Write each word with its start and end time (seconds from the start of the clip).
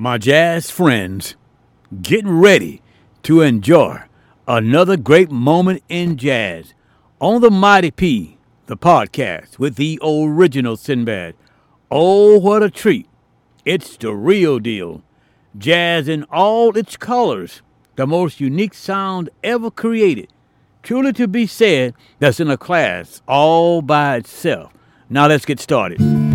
my 0.00 0.16
jazz 0.16 0.70
friends, 0.70 1.34
getting 2.02 2.38
ready 2.38 2.80
to 3.24 3.40
enjoy 3.40 4.00
another 4.46 4.96
great 4.96 5.28
moment 5.28 5.82
in 5.88 6.16
jazz 6.16 6.72
on 7.20 7.40
the 7.40 7.50
Mighty 7.50 7.90
P, 7.90 8.38
the 8.66 8.76
podcast 8.76 9.58
with 9.58 9.74
the 9.74 9.98
original 10.00 10.76
Sinbad. 10.76 11.34
Oh, 11.90 12.38
what 12.38 12.62
a 12.62 12.70
treat! 12.70 13.08
It's 13.64 13.96
the 13.96 14.14
real 14.14 14.60
deal. 14.60 15.02
Jazz 15.56 16.06
in 16.06 16.22
all 16.30 16.76
its 16.76 16.96
colors, 16.96 17.62
the 17.96 18.06
most 18.06 18.38
unique 18.38 18.74
sound 18.74 19.30
ever 19.42 19.68
created. 19.68 20.28
Truly 20.84 21.12
to 21.14 21.26
be 21.26 21.48
said, 21.48 21.92
that's 22.20 22.38
in 22.38 22.48
a 22.48 22.56
class 22.56 23.20
all 23.26 23.82
by 23.82 24.18
itself. 24.18 24.72
Now 25.10 25.26
let's 25.26 25.44
get 25.44 25.58
started. 25.58 26.27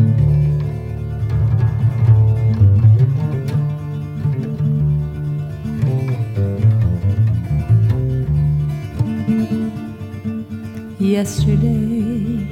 Yesterday. 11.13 12.47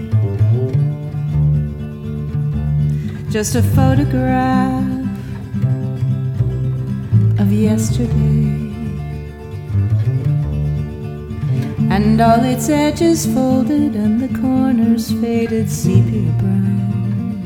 Just 3.32 3.56
a 3.56 3.64
photograph 3.64 4.86
of 7.40 7.52
yesterday. 7.52 8.60
And 11.90 12.22
all 12.22 12.44
its 12.54 12.70
edges 12.70 13.26
folded 13.26 13.96
and 13.96 14.22
the 14.22 14.32
corners 14.40 15.12
faded 15.12 15.68
sepia 15.68 16.32
brown. 16.42 17.42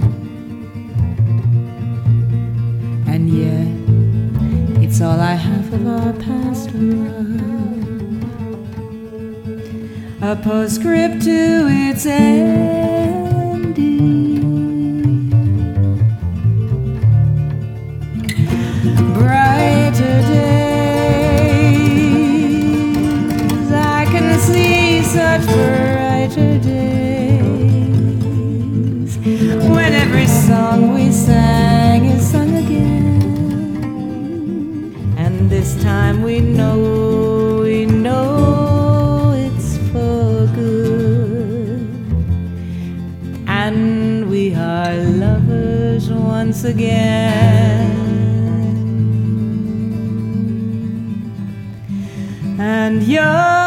And 3.07 3.23
yet, 3.43 4.83
it's 4.83 4.99
all 4.99 5.21
I 5.21 5.35
have 5.35 5.73
of 5.73 5.87
our 5.87 6.13
past 6.27 6.73
love 6.73 7.64
a 10.25 10.35
postscript 10.35 11.21
to 11.21 11.67
its 11.69 12.05
ending. 12.07 13.75
Brighter 19.13 20.21
days, 20.33 20.51
I 23.71 24.05
can 24.05 24.39
see 24.39 25.03
such 25.03 25.45
brighter 25.45 26.57
days 26.57 27.97
when 29.69 29.93
every 29.93 30.25
song 30.25 30.95
we 30.95 31.11
sang 31.11 32.05
is 32.05 32.27
sung 32.31 32.55
again, 32.55 33.21
and 35.19 35.51
this 35.51 35.75
time 35.83 36.23
we 36.23 36.39
know. 36.39 36.94
Again. 46.65 47.91
And 52.59 53.03
you're 53.03 53.64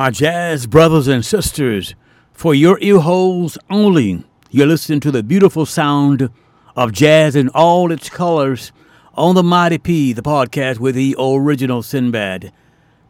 My 0.00 0.08
jazz 0.08 0.66
brothers 0.66 1.08
and 1.08 1.22
sisters, 1.22 1.94
for 2.32 2.54
your 2.54 2.78
ear 2.80 3.00
holes 3.00 3.58
only, 3.68 4.24
you're 4.50 4.66
listening 4.66 5.00
to 5.00 5.10
the 5.10 5.22
beautiful 5.22 5.66
sound 5.66 6.30
of 6.74 6.92
jazz 6.92 7.36
in 7.36 7.50
all 7.50 7.92
its 7.92 8.08
colors 8.08 8.72
on 9.12 9.34
the 9.34 9.42
Mighty 9.42 9.76
P, 9.76 10.14
the 10.14 10.22
podcast 10.22 10.78
with 10.78 10.94
the 10.94 11.14
original 11.18 11.82
Sinbad. 11.82 12.50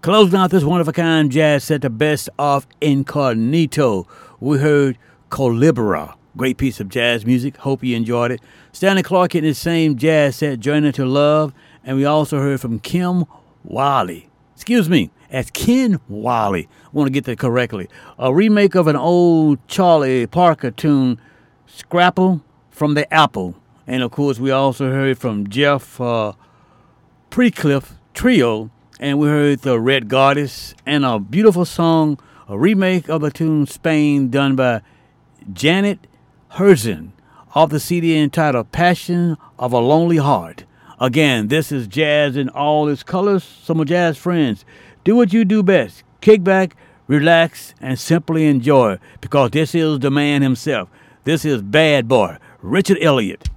Closing 0.03 0.37
out 0.37 0.50
this 0.50 0.64
one 0.64 0.81
of 0.81 0.88
a 0.88 0.92
kind 0.92 1.31
jazz 1.31 1.62
set, 1.62 1.83
the 1.83 1.90
best 1.90 2.29
of 2.40 2.66
Incognito. 2.81 4.09
We 4.40 4.59
heard 4.59 4.98
Colibri, 5.29 6.12
great 6.37 6.59
piece 6.59 6.81
of 6.81 6.88
jazz 6.88 7.24
music. 7.24 7.59
Hope 7.59 7.85
you 7.85 7.94
enjoyed 7.94 8.33
it. 8.33 8.40
Stanley 8.72 9.05
Clarke 9.05 9.37
in 9.37 9.44
his 9.44 9.59
same 9.59 9.96
jazz 9.96 10.35
set, 10.35 10.59
Journey 10.59 10.90
to 10.90 11.07
Love, 11.07 11.55
and 11.85 11.96
we 11.96 12.05
also 12.05 12.40
heard 12.40 12.61
from 12.61 12.81
Kim 12.81 13.26
Wiley. 13.62 14.29
Excuse 14.57 14.88
me, 14.88 15.12
as 15.31 15.51
Ken 15.51 16.01
Wiley. 16.09 16.69
I 16.85 16.88
want 16.93 17.07
to 17.07 17.12
get 17.12 17.25
that 17.25 17.38
correctly. 17.38 17.88
A 18.19 18.35
remake 18.35 18.75
of 18.75 18.87
an 18.87 18.97
old 18.97 19.66
Charlie 19.69 20.27
Parker 20.27 20.71
tune, 20.71 21.21
Scrapple 21.66 22.43
from 22.71 22.95
the 22.95 23.12
Apple. 23.12 23.55
And 23.87 24.03
of 24.03 24.11
course, 24.11 24.38
we 24.38 24.51
also 24.51 24.90
heard 24.90 25.19
from 25.19 25.49
Jeff 25.49 26.01
uh, 26.01 26.33
Precliff 27.31 27.93
Trio, 28.12 28.71
and 28.99 29.19
we 29.19 29.29
heard 29.29 29.61
the 29.61 29.81
Red 29.81 30.09
Goddess 30.09 30.75
and 30.85 31.05
a 31.05 31.19
beautiful 31.19 31.64
song, 31.64 32.19
a 32.49 32.59
remake 32.59 33.09
of 33.09 33.21
the 33.21 33.31
tune 33.31 33.66
Spain 33.66 34.31
done 34.31 34.57
by 34.57 34.83
Janet 35.53 36.07
Herzen 36.53 37.12
off 37.55 37.71
the 37.71 37.81
CD 37.81 38.19
entitled 38.19 38.71
Passion 38.73 39.37
of 39.59 39.73
a 39.73 39.79
Lonely 39.79 40.19
Heart. 40.19 40.64
Again, 41.01 41.49
this 41.49 41.73
is 41.73 41.87
jazz 41.87 42.37
in 42.37 42.49
all 42.51 42.88
its 42.88 43.03
colors. 43.03 43.43
Some 43.43 43.81
of 43.81 43.88
jazz 43.88 44.19
friends, 44.19 44.64
do 45.04 45.16
what 45.16 45.32
you 45.32 45.44
do 45.44 45.62
best. 45.62 46.02
Kick 46.20 46.44
back, 46.44 46.76
relax, 47.06 47.74
and 47.80 47.98
simply 47.98 48.46
enjoy 48.46 48.98
because 49.20 49.50
this 49.50 49.74
is 49.74 49.98
the 50.00 50.10
man 50.10 50.42
himself. 50.42 50.88
This 51.24 51.44
is 51.44 51.62
Bad 51.62 52.08
Boy, 52.08 52.36
Richard 52.60 52.98
Elliott. 53.00 53.48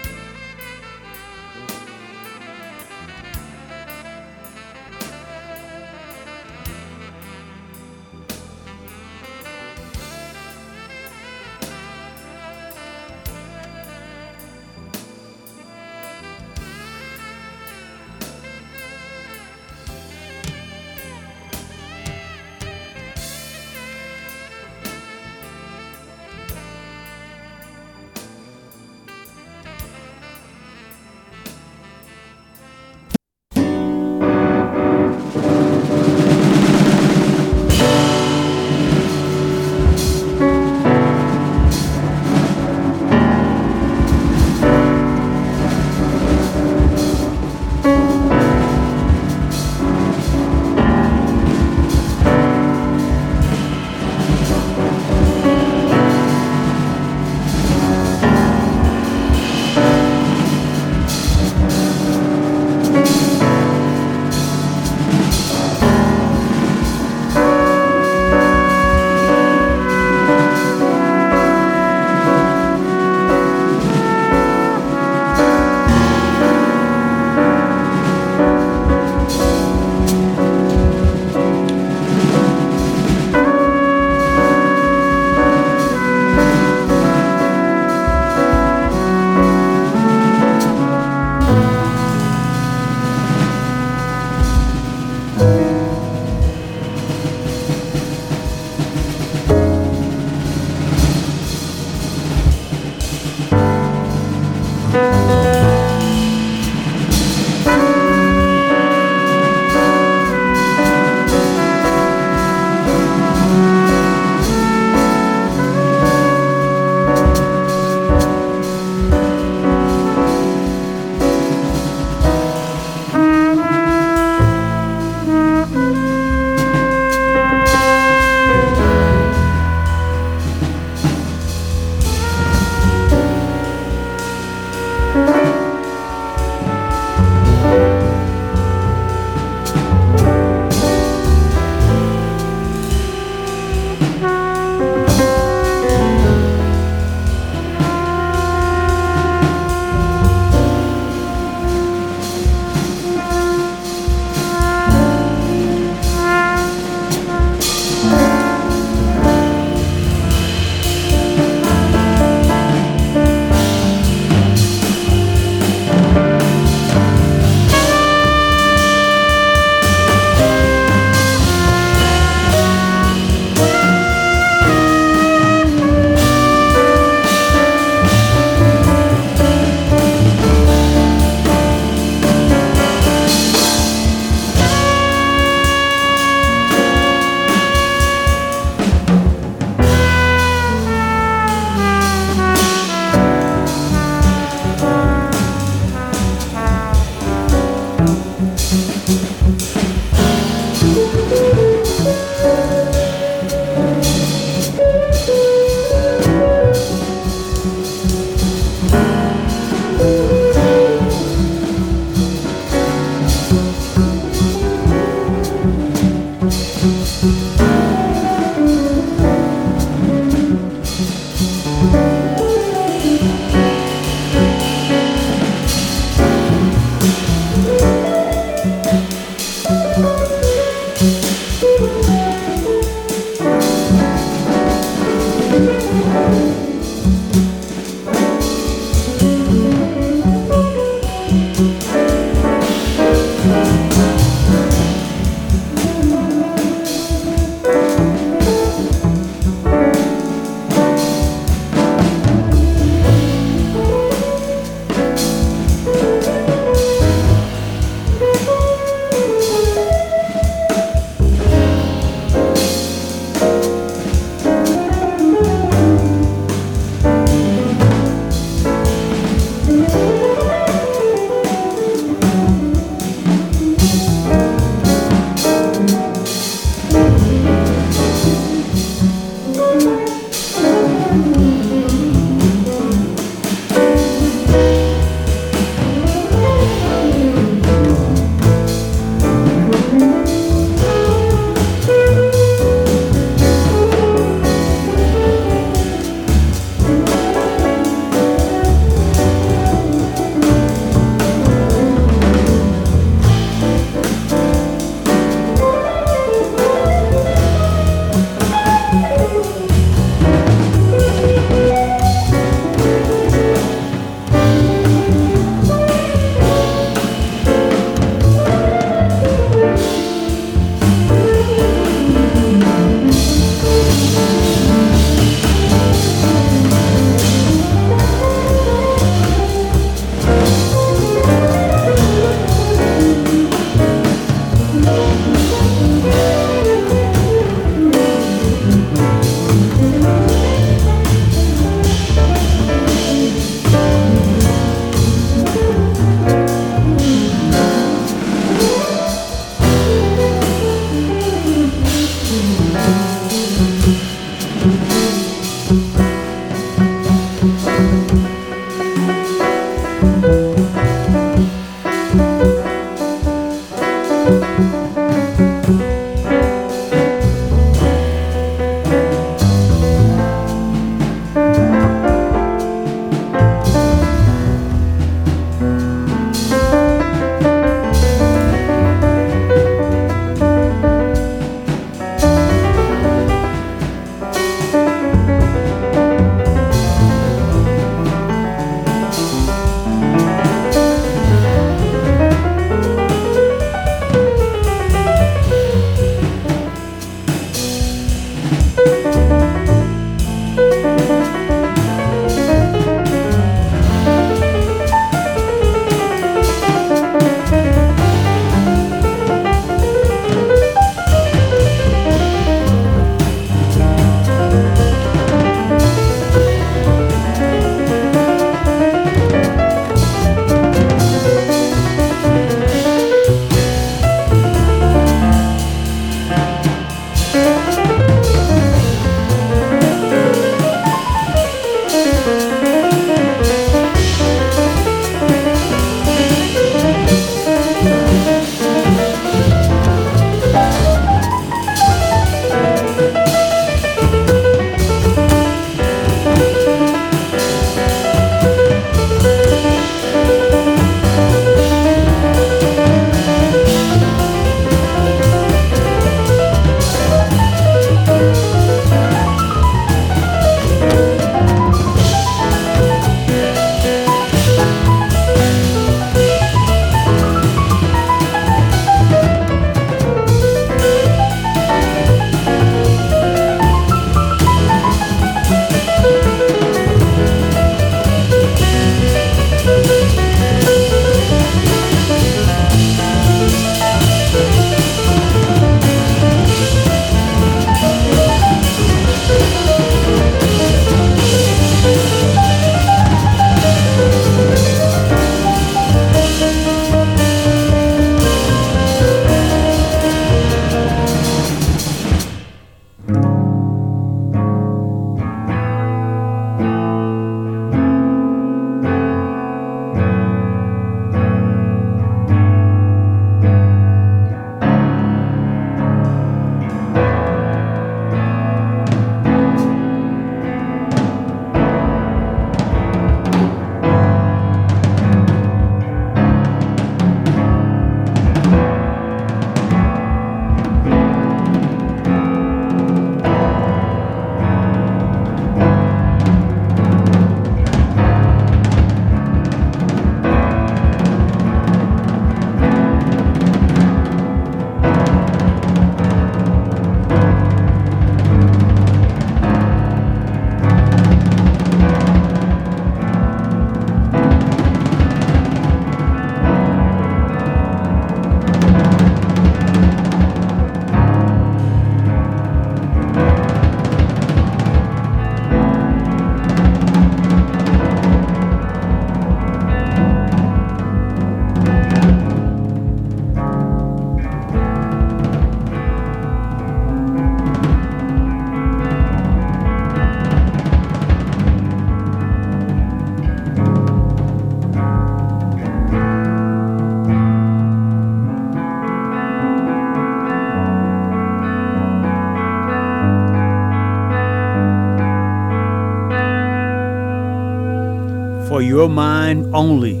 Your 598.72 598.88
mind 598.88 599.54
only. 599.54 600.00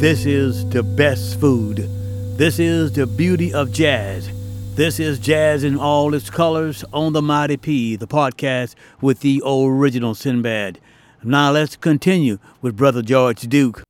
This 0.00 0.26
is 0.26 0.68
the 0.70 0.82
best 0.82 1.38
food. 1.38 1.76
This 2.36 2.58
is 2.58 2.90
the 2.90 3.06
beauty 3.06 3.54
of 3.54 3.70
jazz. 3.70 4.28
This 4.74 4.98
is 4.98 5.20
jazz 5.20 5.62
in 5.62 5.78
all 5.78 6.12
its 6.12 6.28
colors 6.28 6.84
on 6.92 7.12
the 7.12 7.22
Mighty 7.22 7.56
P, 7.56 7.94
the 7.94 8.08
podcast 8.08 8.74
with 9.00 9.20
the 9.20 9.40
original 9.46 10.16
Sinbad. 10.16 10.80
Now 11.22 11.52
let's 11.52 11.76
continue 11.76 12.40
with 12.60 12.76
Brother 12.76 13.02
George 13.02 13.42
Duke. 13.42 13.87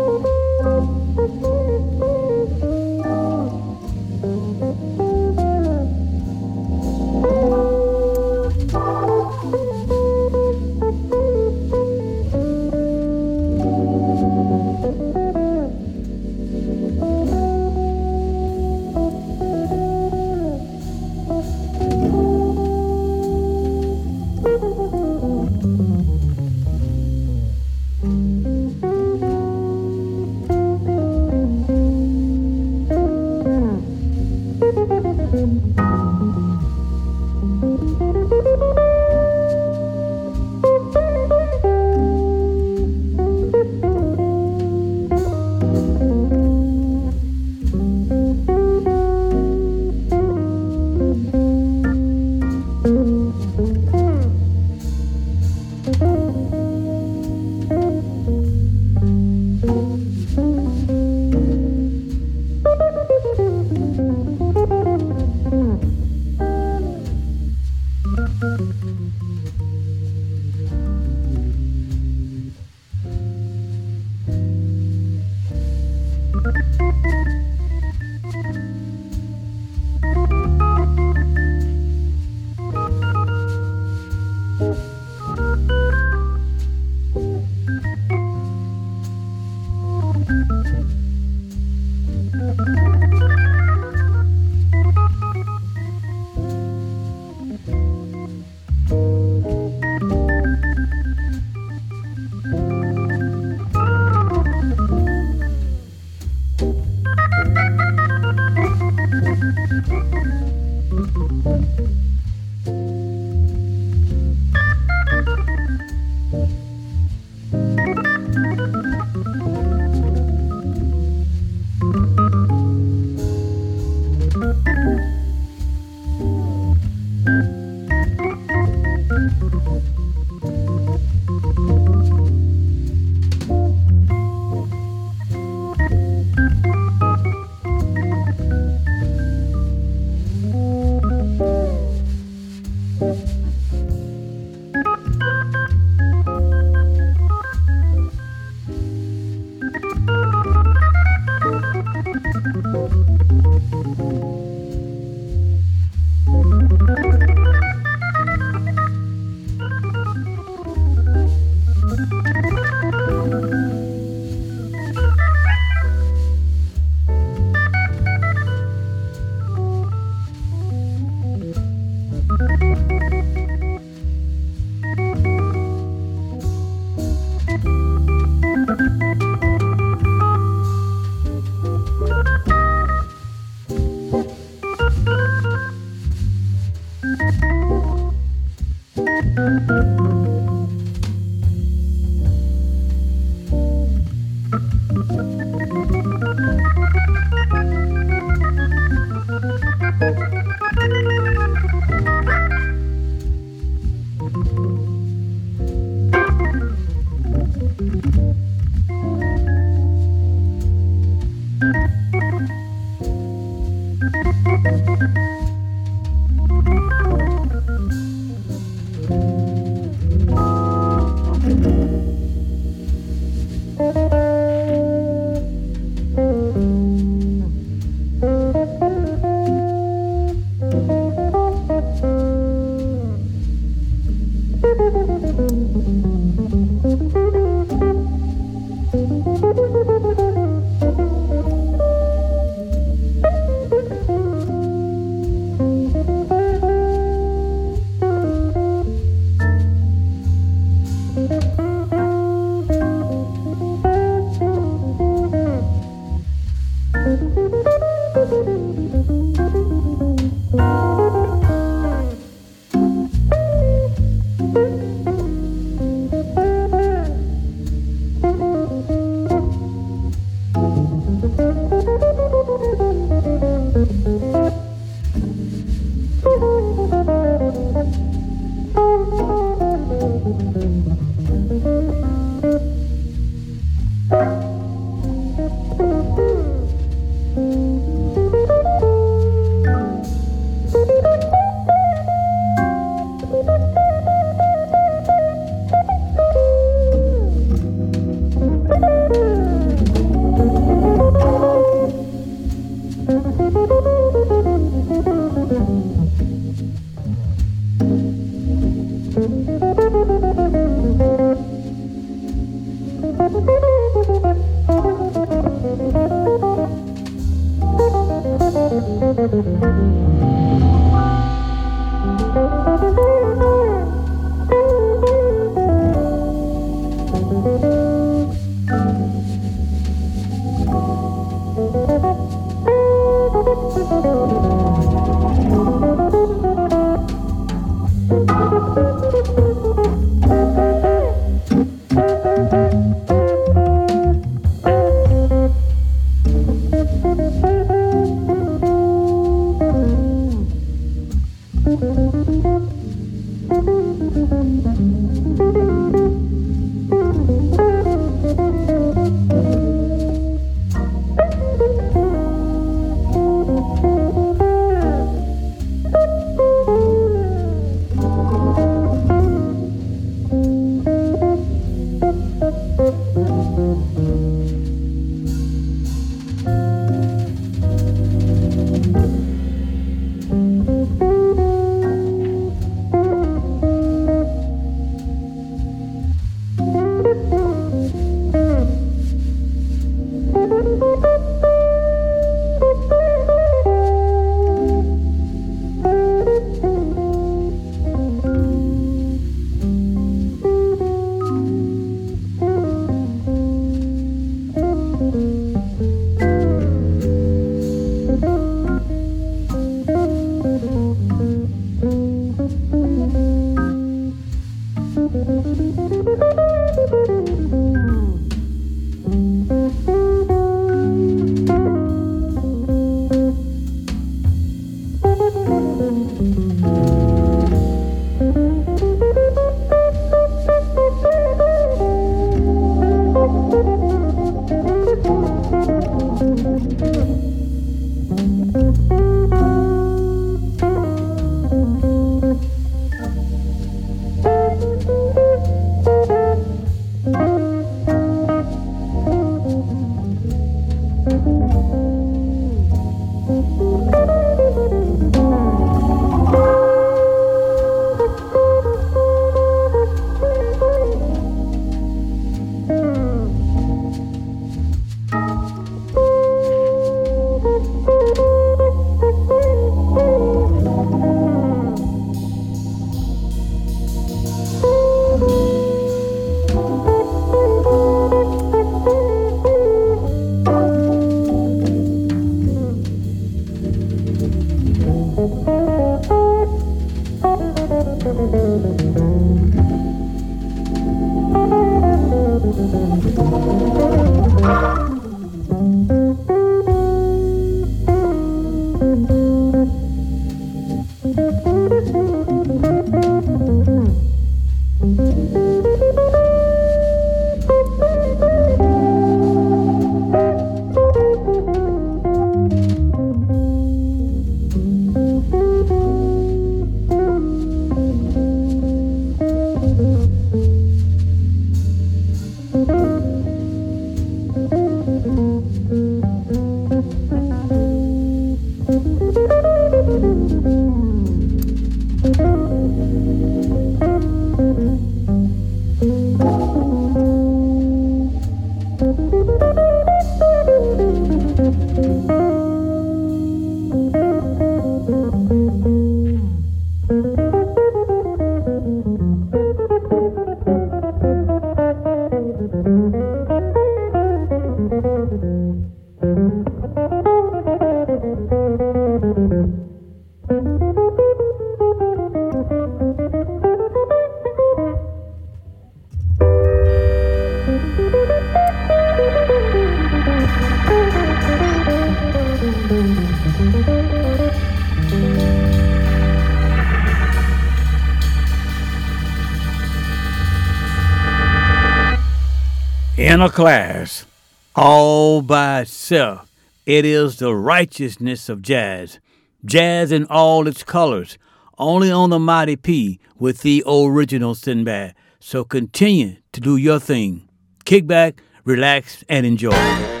In 583.21 583.27
a 583.27 583.29
class 583.29 584.07
all 584.55 585.21
by 585.21 585.61
itself. 585.61 586.27
It 586.65 586.85
is 586.85 587.17
the 587.17 587.35
righteousness 587.35 588.29
of 588.29 588.41
jazz. 588.41 588.99
Jazz 589.45 589.91
in 589.91 590.05
all 590.05 590.47
its 590.47 590.63
colors, 590.63 591.19
only 591.59 591.91
on 591.91 592.09
the 592.09 592.17
Mighty 592.17 592.55
P 592.55 592.99
with 593.19 593.43
the 593.43 593.63
original 593.67 594.33
Sinbad. 594.33 594.95
So 595.19 595.43
continue 595.43 596.15
to 596.31 596.41
do 596.41 596.57
your 596.57 596.79
thing. 596.79 597.29
Kick 597.63 597.85
back, 597.85 598.23
relax, 598.43 599.03
and 599.07 599.23
enjoy. 599.23 600.00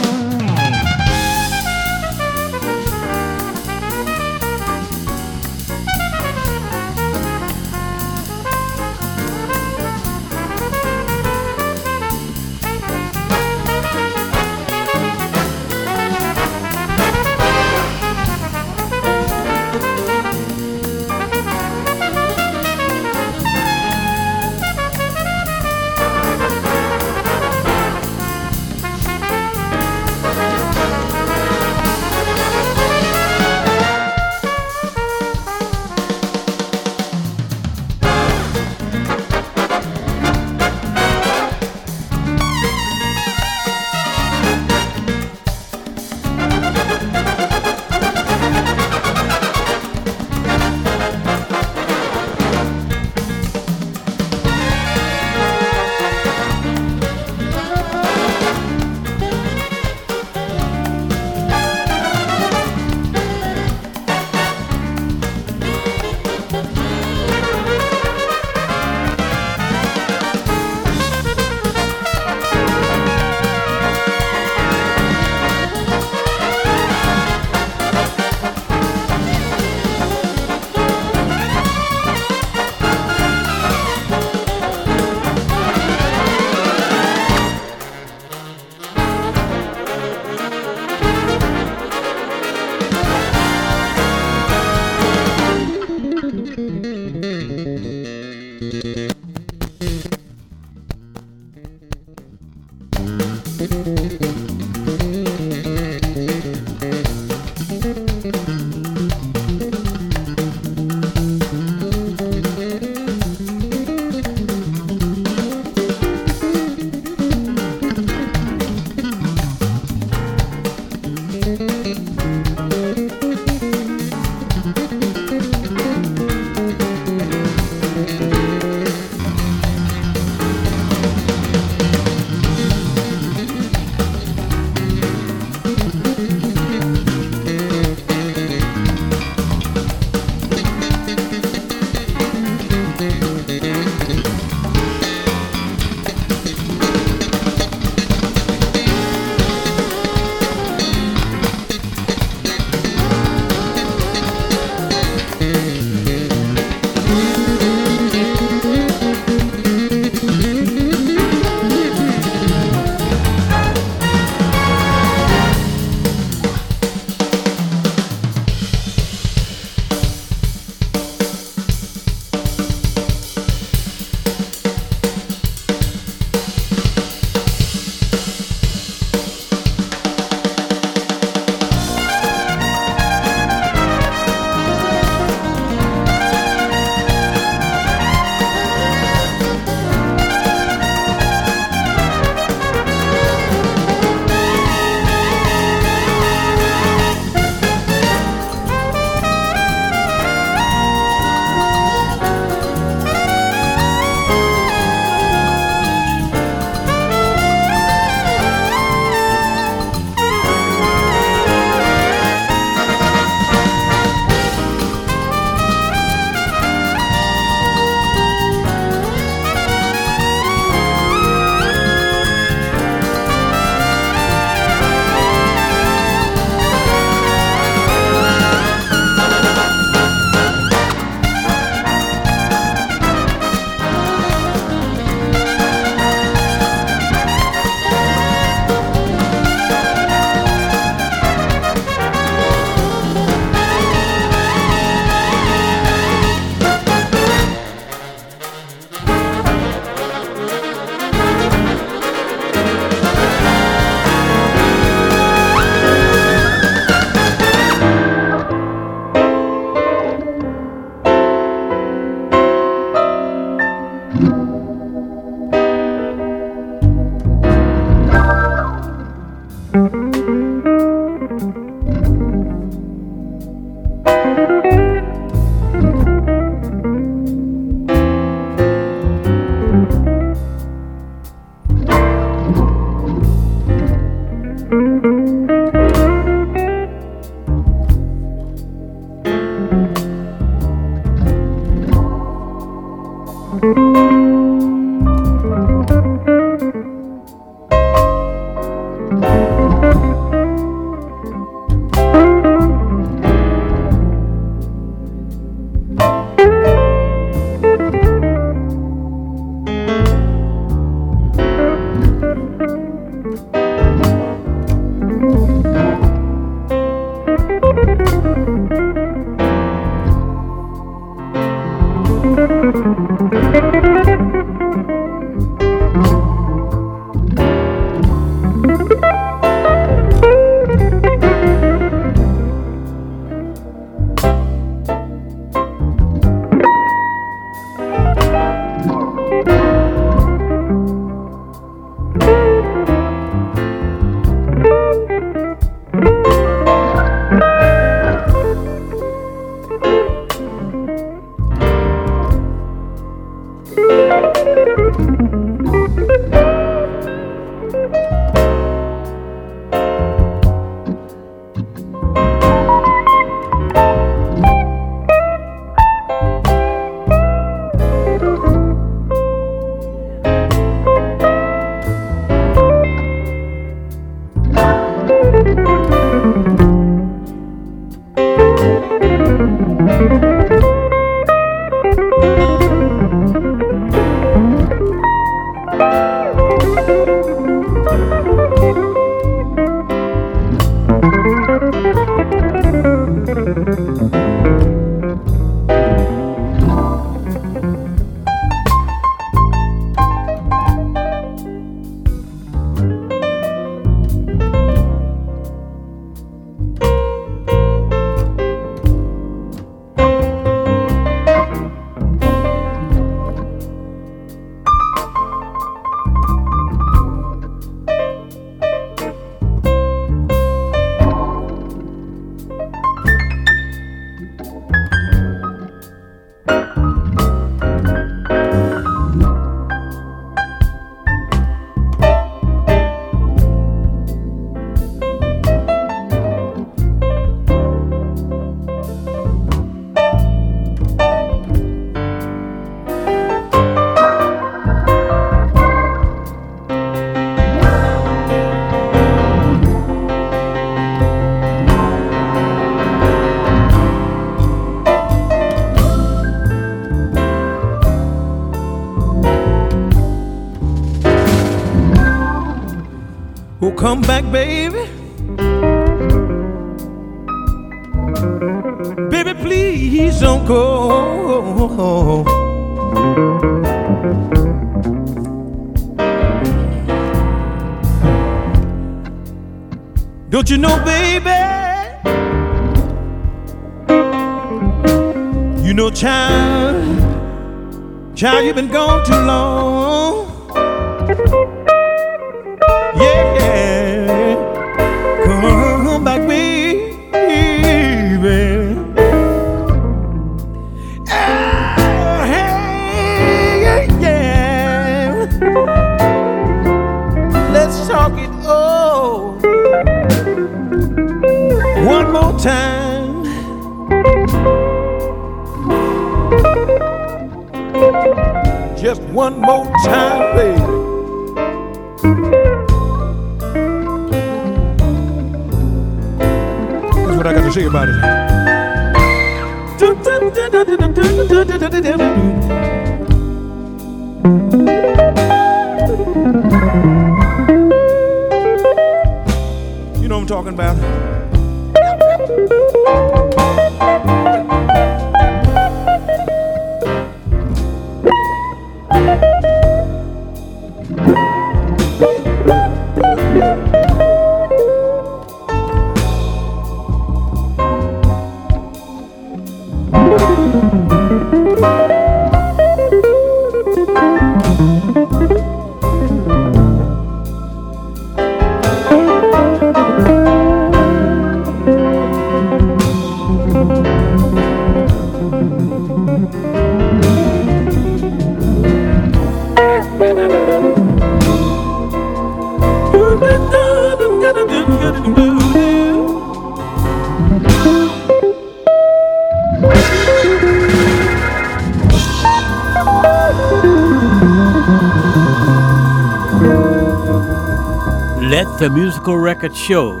Musical 598.74 599.16
records 599.16 599.56
show 599.56 600.00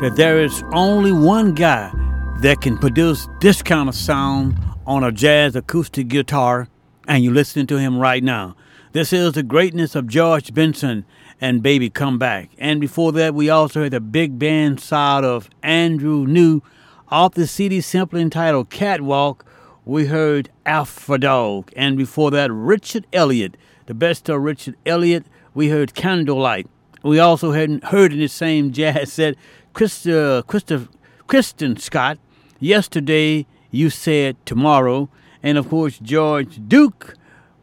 that 0.00 0.12
there 0.14 0.40
is 0.40 0.62
only 0.72 1.10
one 1.10 1.52
guy 1.56 1.90
that 2.38 2.60
can 2.60 2.78
produce 2.78 3.28
this 3.40 3.62
kind 3.62 3.88
of 3.88 3.96
sound 3.96 4.56
on 4.86 5.02
a 5.02 5.10
jazz 5.10 5.56
acoustic 5.56 6.06
guitar, 6.06 6.68
and 7.08 7.24
you're 7.24 7.34
listening 7.34 7.66
to 7.66 7.78
him 7.78 7.98
right 7.98 8.22
now. 8.22 8.54
This 8.92 9.12
is 9.12 9.32
the 9.32 9.42
greatness 9.42 9.96
of 9.96 10.06
George 10.06 10.54
Benson 10.54 11.04
and 11.40 11.64
Baby 11.64 11.90
Come 11.90 12.16
Back. 12.16 12.50
And 12.58 12.80
before 12.80 13.10
that, 13.10 13.34
we 13.34 13.50
also 13.50 13.82
had 13.82 13.90
the 13.90 14.00
big 14.00 14.38
band 14.38 14.78
side 14.78 15.24
of 15.24 15.50
Andrew 15.60 16.24
Neu 16.24 16.60
off 17.08 17.34
the 17.34 17.48
CD 17.48 17.80
simply 17.80 18.22
entitled 18.22 18.70
Catwalk. 18.70 19.44
We 19.84 20.06
heard 20.06 20.48
Alpha 20.64 21.18
Dog. 21.18 21.72
And 21.74 21.98
before 21.98 22.30
that, 22.30 22.52
Richard 22.52 23.04
Elliott, 23.12 23.56
the 23.86 23.94
best 23.94 24.28
of 24.28 24.42
Richard 24.42 24.76
Elliott, 24.86 25.26
we 25.54 25.70
heard 25.70 25.94
Candlelight. 25.94 26.68
We 27.02 27.18
also 27.18 27.52
had 27.52 27.82
heard 27.84 28.12
in 28.12 28.20
the 28.20 28.28
same 28.28 28.72
jazz 28.72 29.12
set 29.12 29.34
Krista, 29.74 30.42
Krista, 30.44 30.88
Christian 31.26 31.76
Scott. 31.76 32.18
Yesterday, 32.60 33.46
you 33.70 33.90
said 33.90 34.36
tomorrow. 34.46 35.08
And 35.42 35.58
of 35.58 35.68
course, 35.68 35.98
George 35.98 36.60
Duke. 36.68 37.14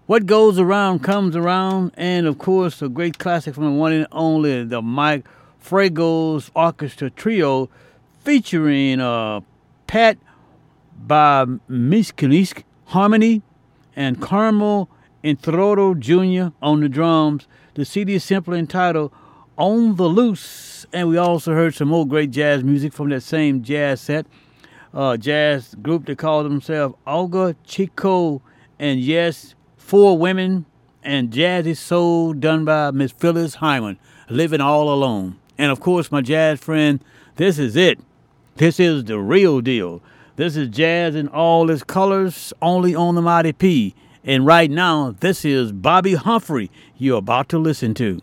What 0.07 0.25
goes 0.25 0.59
around 0.59 0.99
comes 0.99 1.35
around. 1.35 1.91
And 1.95 2.27
of 2.27 2.37
course, 2.37 2.81
a 2.81 2.89
great 2.89 3.17
classic 3.17 3.55
from 3.55 3.65
the 3.65 3.71
one 3.71 3.93
and 3.93 4.07
only, 4.11 4.63
the 4.65 4.81
Mike 4.81 5.25
Fragos 5.63 6.49
Orchestra 6.53 7.09
Trio, 7.09 7.69
featuring 8.19 8.99
uh, 8.99 9.41
Pat 9.87 10.17
by 10.97 11.45
Miskinisk 11.69 12.63
Harmony 12.85 13.41
and 13.95 14.21
Carmel 14.21 14.89
Introdo 15.23 15.97
Jr. 15.97 16.53
on 16.61 16.81
the 16.81 16.89
drums. 16.89 17.47
The 17.75 17.85
CD 17.85 18.15
is 18.15 18.23
simply 18.23 18.59
entitled 18.59 19.13
On 19.59 19.97
the 19.97 20.07
Loose. 20.07 20.85
And 20.93 21.09
we 21.09 21.17
also 21.17 21.53
heard 21.53 21.75
some 21.75 21.89
more 21.89 22.07
great 22.07 22.31
jazz 22.31 22.63
music 22.63 22.93
from 22.93 23.09
that 23.09 23.21
same 23.21 23.61
jazz 23.61 23.99
set. 23.99 24.25
Uh, 24.93 25.17
jazz 25.17 25.75
group 25.75 26.05
that 26.05 26.17
called 26.17 26.45
themselves 26.45 26.95
Olga 27.05 27.55
Chico 27.65 28.41
and 28.79 29.01
yes, 29.01 29.53
four 29.77 30.17
women 30.17 30.65
and 31.03 31.29
jazzy 31.29 31.75
soul 31.75 32.33
done 32.33 32.63
by 32.63 32.89
Miss 32.91 33.11
Phyllis 33.11 33.55
Hyman, 33.55 33.99
living 34.29 34.61
all 34.61 34.91
alone. 34.91 35.37
And 35.57 35.71
of 35.71 35.81
course, 35.81 36.09
my 36.09 36.21
jazz 36.21 36.59
friend, 36.59 37.03
this 37.35 37.59
is 37.59 37.75
it. 37.75 37.99
This 38.55 38.79
is 38.79 39.03
the 39.03 39.19
real 39.19 39.59
deal. 39.59 40.01
This 40.37 40.55
is 40.55 40.69
jazz 40.69 41.15
in 41.15 41.27
all 41.27 41.69
its 41.69 41.83
colors, 41.83 42.53
only 42.61 42.95
on 42.95 43.15
the 43.15 43.21
Mighty 43.21 43.51
P. 43.51 43.93
And 44.23 44.45
right 44.45 44.71
now, 44.71 45.15
this 45.19 45.43
is 45.43 45.73
Bobbi 45.73 46.15
Humphrey 46.15 46.71
you're 46.97 47.17
about 47.17 47.49
to 47.49 47.59
listen 47.59 47.93
to. 47.95 48.21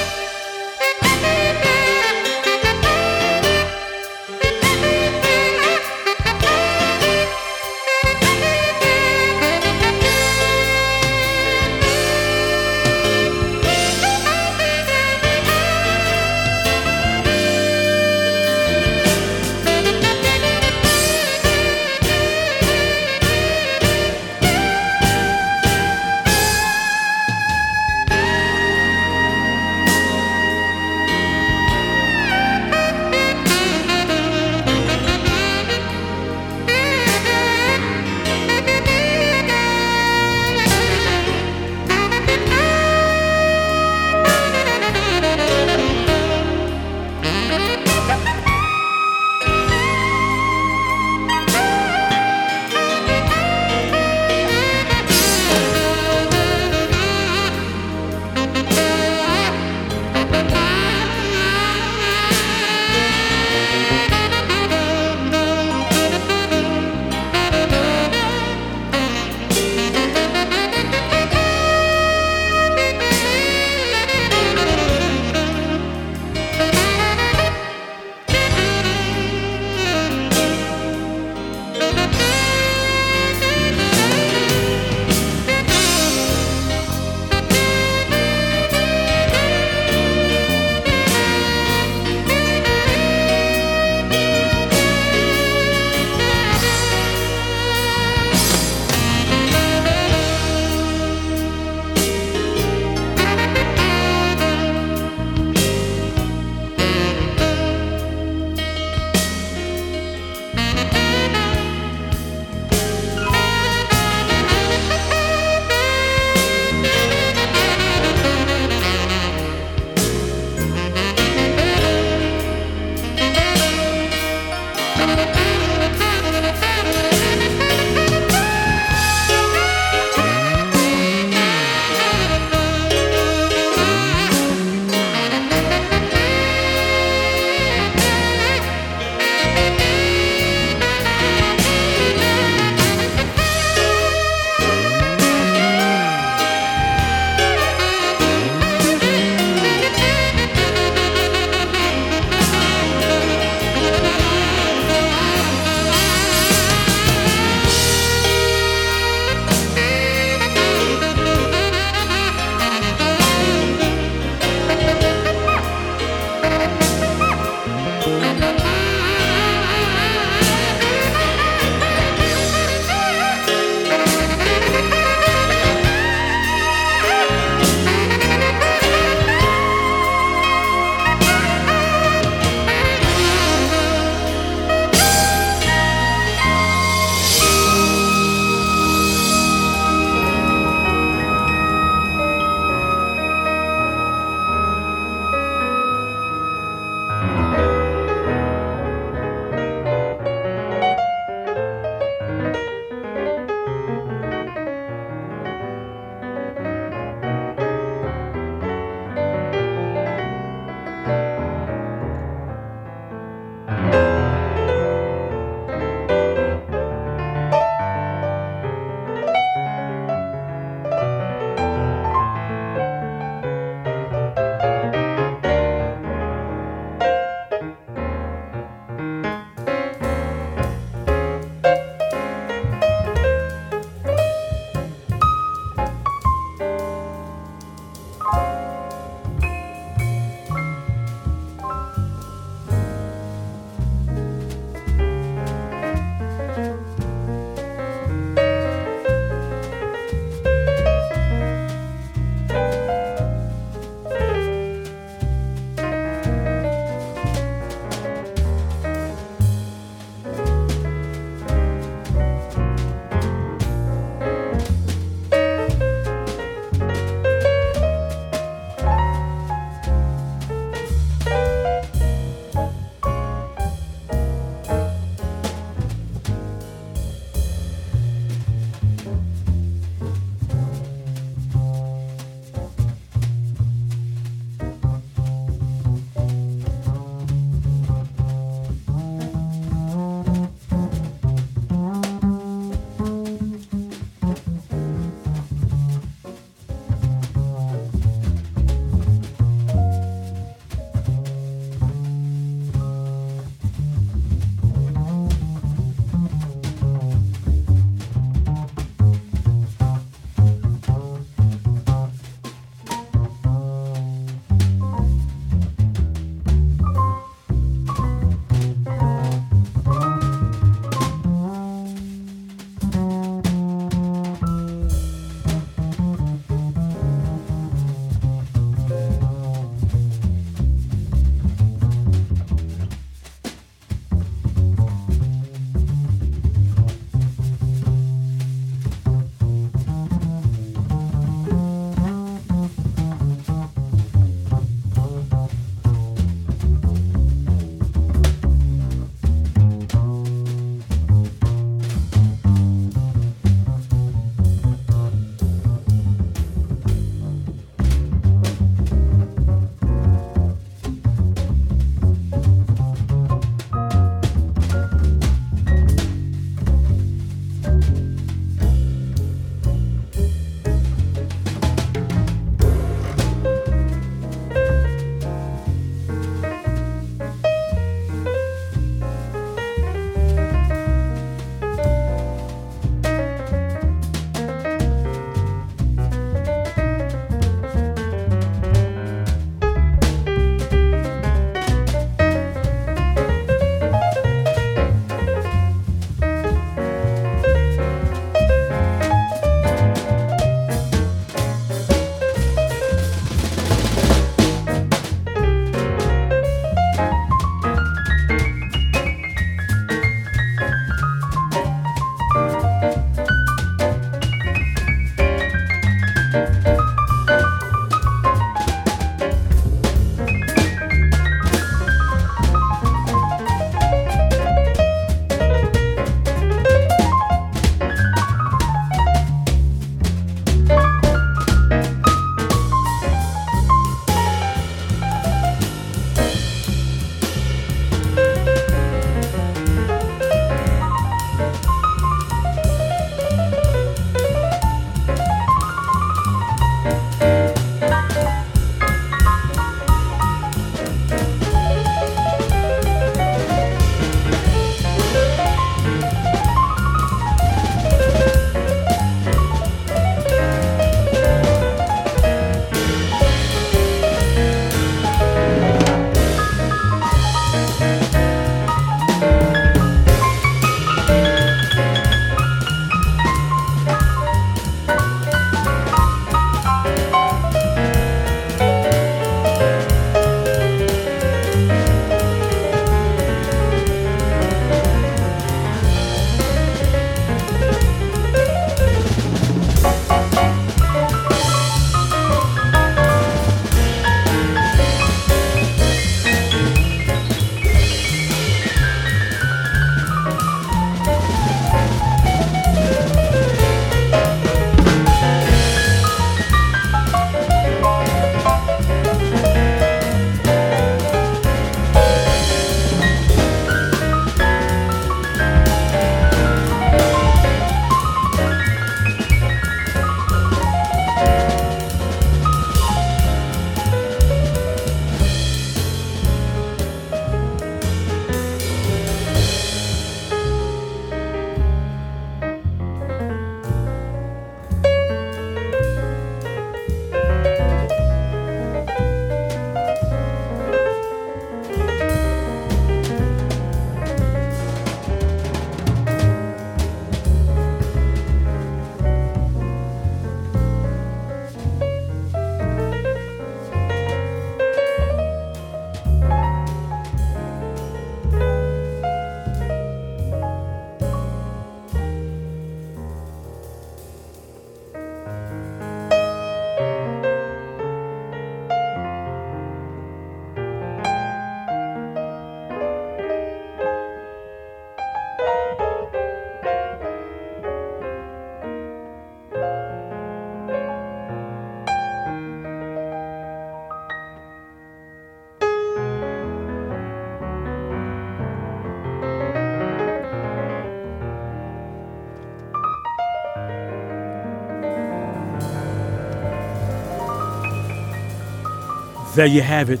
There 599.36 599.44
you 599.44 599.60
have 599.60 599.90
it, 599.90 600.00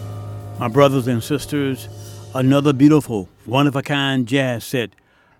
my 0.58 0.68
brothers 0.68 1.06
and 1.06 1.22
sisters. 1.22 1.90
Another 2.34 2.72
beautiful, 2.72 3.28
one 3.44 3.66
of 3.66 3.76
a 3.76 3.82
kind 3.82 4.26
jazz 4.26 4.64
set. 4.64 4.92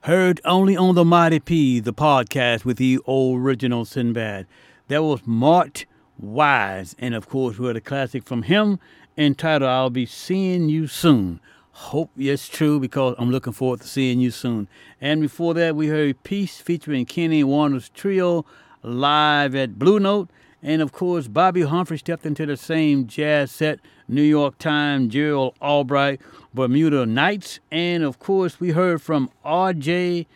Heard 0.03 0.39
only 0.45 0.77
on 0.77 0.97
the 0.97 1.03
Mighty 1.03 1.41
P, 1.41 1.81
the 1.81 1.95
podcast 1.95 2.67
with 2.67 2.77
the 2.77 2.99
original 3.09 3.87
Sinbad. 3.87 4.47
That 4.89 5.03
was 5.03 5.23
Mart 5.25 5.87
Wise, 6.19 6.95
and 6.99 7.15
of 7.15 7.31
course, 7.31 7.59
we 7.59 7.69
had 7.69 7.77
a 7.77 7.81
classic 7.81 8.25
from 8.25 8.43
him 8.43 8.79
entitled 9.17 9.71
I'll 9.71 9.89
Be 9.89 10.05
Seeing 10.05 10.69
You 10.69 10.89
Soon. 10.89 11.41
Hope 11.71 12.11
it's 12.19 12.51
true 12.51 12.79
because 12.79 13.15
I'm 13.17 13.31
looking 13.31 13.55
forward 13.55 13.81
to 13.81 13.89
seeing 13.89 14.21
you 14.21 14.31
soon. 14.31 14.69
And 15.01 15.23
before 15.23 15.55
that, 15.55 15.75
we 15.75 15.87
heard 15.87 16.23
Peace 16.23 16.59
featuring 16.59 17.07
Kenny 17.07 17.43
Werner's 17.43 17.89
trio 17.89 18.45
live 18.83 19.55
at 19.55 19.79
Blue 19.79 19.99
Note. 19.99 20.29
And 20.63 20.83
of 20.83 20.93
course, 20.93 21.29
Bobbi 21.29 21.67
Humphrey 21.67 21.99
stepped 21.99 22.27
into 22.27 22.47
the 22.47 22.57
same 22.57 23.07
jazz 23.07 23.53
set, 23.53 23.79
New 24.09 24.23
York 24.23 24.59
Times, 24.59 25.13
Gerald 25.13 25.55
Albright, 25.61 26.21
Bermuda 26.55 27.07
Nights. 27.07 27.61
And 27.71 28.03
of 28.03 28.19
course, 28.19 28.59
we 28.59 28.71
heard 28.71 29.03
from 29.03 29.31
RJ 29.45 30.27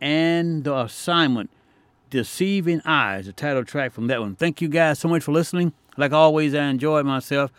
and 0.00 0.64
the 0.64 0.76
assignment, 0.76 1.50
Deceiving 2.10 2.82
Eyes, 2.84 3.26
the 3.26 3.32
title 3.32 3.64
track 3.64 3.92
from 3.92 4.06
that 4.08 4.20
one. 4.20 4.36
Thank 4.36 4.60
you 4.60 4.68
guys 4.68 4.98
so 4.98 5.08
much 5.08 5.22
for 5.22 5.32
listening. 5.32 5.72
Like 5.96 6.12
always, 6.12 6.54
I 6.54 6.64
enjoyed 6.64 7.06
myself. 7.06 7.52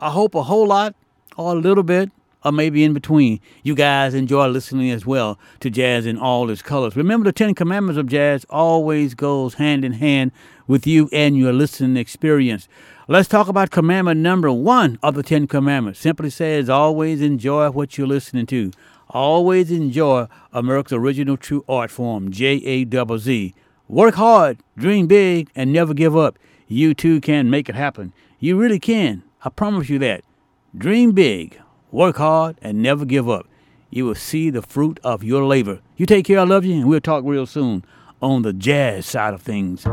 I 0.00 0.10
hope 0.10 0.34
a 0.34 0.44
whole 0.44 0.66
lot 0.66 0.94
or 1.36 1.52
a 1.52 1.58
little 1.58 1.82
bit 1.82 2.10
or 2.44 2.52
maybe 2.52 2.84
in 2.84 2.92
between. 2.92 3.40
You 3.62 3.74
guys 3.74 4.14
enjoy 4.14 4.46
listening 4.48 4.90
as 4.90 5.04
well 5.04 5.38
to 5.60 5.70
jazz 5.70 6.06
in 6.06 6.18
all 6.18 6.50
its 6.50 6.62
colors. 6.62 6.96
Remember, 6.96 7.24
the 7.24 7.32
Ten 7.32 7.54
Commandments 7.54 7.98
of 7.98 8.06
jazz 8.06 8.46
always 8.48 9.14
goes 9.14 9.54
hand 9.54 9.84
in 9.84 9.92
hand 9.92 10.32
with 10.66 10.86
you 10.86 11.08
and 11.12 11.36
your 11.36 11.52
listening 11.52 11.96
experience. 11.96 12.68
Let's 13.08 13.28
talk 13.28 13.48
about 13.48 13.70
commandment 13.70 14.20
number 14.20 14.52
one 14.52 14.98
of 15.02 15.14
the 15.14 15.22
Ten 15.22 15.46
Commandments. 15.46 15.98
Simply 15.98 16.30
says, 16.30 16.68
always 16.68 17.22
enjoy 17.22 17.70
what 17.70 17.96
you're 17.96 18.06
listening 18.06 18.46
to. 18.46 18.70
Always 19.08 19.70
enjoy 19.70 20.26
America's 20.52 20.92
original 20.92 21.38
true 21.38 21.64
art 21.66 21.90
form, 21.90 22.30
J 22.30 22.60
A 22.64 23.16
Z. 23.18 23.54
Work 23.88 24.16
hard, 24.16 24.58
dream 24.76 25.06
big, 25.06 25.48
and 25.56 25.72
never 25.72 25.94
give 25.94 26.14
up. 26.14 26.38
You 26.66 26.92
too 26.92 27.22
can 27.22 27.48
make 27.48 27.70
it 27.70 27.74
happen. 27.74 28.12
You 28.38 28.58
really 28.58 28.78
can. 28.78 29.22
I 29.42 29.48
promise 29.48 29.88
you 29.88 29.98
that. 30.00 30.22
Dream 30.76 31.12
big, 31.12 31.58
work 31.90 32.16
hard, 32.16 32.56
and 32.62 32.82
never 32.82 33.04
give 33.04 33.28
up. 33.28 33.46
You 33.90 34.04
will 34.04 34.14
see 34.14 34.50
the 34.50 34.62
fruit 34.62 35.00
of 35.02 35.24
your 35.24 35.44
labor. 35.44 35.80
You 35.96 36.06
take 36.06 36.26
care. 36.26 36.38
I 36.38 36.44
love 36.44 36.64
you, 36.64 36.74
and 36.74 36.88
we'll 36.88 37.00
talk 37.00 37.24
real 37.24 37.46
soon 37.46 37.84
on 38.20 38.42
the 38.42 38.52
jazz 38.52 39.06
side 39.06 39.34
of 39.34 39.42
things. 39.42 39.86